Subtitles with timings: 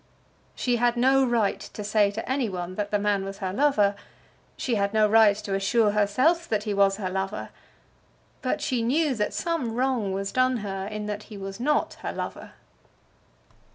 [0.55, 3.93] She had no right to say to any one that the man was her lover.
[4.57, 7.49] She had no right to assure herself that he was her lover.
[8.41, 12.11] But she knew that some wrong was done her in that he was not her
[12.13, 12.53] lover.